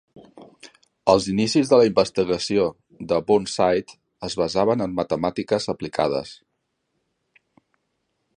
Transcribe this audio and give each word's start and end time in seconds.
Els 1.11 1.25
inicis 1.33 1.69
de 1.73 1.77
la 1.81 1.85
investigació 1.89 2.65
de 3.11 3.19
Burnside 3.27 3.97
es 4.29 4.39
basaven 4.43 4.85
en 4.87 4.97
matemàtiques 5.01 5.71
aplicades. 5.77 6.37